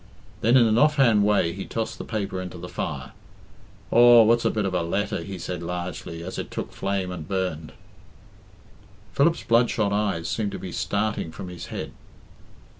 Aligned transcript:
Then 0.41 0.57
in 0.57 0.65
an 0.65 0.79
off 0.79 0.95
hand 0.95 1.23
way 1.23 1.53
he 1.53 1.63
tossed 1.63 1.99
the 1.99 2.03
paper 2.03 2.41
into 2.41 2.57
the 2.57 2.67
fire. 2.67 3.11
"Aw, 3.91 4.23
what's 4.23 4.43
a 4.45 4.49
bit 4.49 4.65
of 4.65 4.73
a 4.73 4.81
letter," 4.81 5.21
he 5.21 5.37
said 5.37 5.61
largely, 5.61 6.23
as 6.23 6.39
it 6.39 6.49
took 6.49 6.71
flame 6.73 7.11
and 7.11 7.27
burned. 7.27 7.71
Philip's 9.13 9.43
bloodshot 9.43 9.93
eyes 9.93 10.27
seemed 10.27 10.53
to 10.53 10.57
be 10.57 10.71
starting 10.71 11.31
from 11.31 11.49
his 11.49 11.67
head. 11.67 11.91